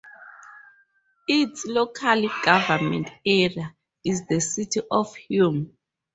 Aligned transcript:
Its 1.27 1.63
local 1.67 2.27
government 2.43 3.09
area 3.23 3.75
is 4.03 4.25
the 4.25 4.39
City 4.39 4.79
of 4.89 5.15
Hume. 5.15 5.77